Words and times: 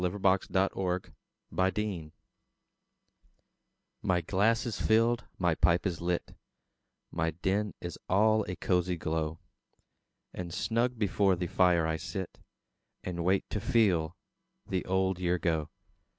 The 0.01 0.09
Passing 0.19 0.55
of 0.55 1.73
the 1.75 1.81
Year 1.83 2.11
My 4.01 4.21
glass 4.21 4.65
is 4.65 4.81
filled, 4.81 5.25
my 5.37 5.53
pipe 5.53 5.85
is 5.85 6.01
lit, 6.01 6.33
My 7.11 7.29
den 7.29 7.75
is 7.79 7.99
all 8.09 8.43
a 8.49 8.55
cosy 8.55 8.97
glow; 8.97 9.37
And 10.33 10.51
snug 10.51 10.97
before 10.97 11.35
the 11.35 11.45
fire 11.45 11.85
I 11.85 11.97
sit, 11.97 12.39
And 13.03 13.23
wait 13.23 13.47
to 13.51 13.61
FEEL 13.61 14.17
the 14.65 14.83
old 14.85 15.19
year 15.19 15.37
go. 15.37 15.69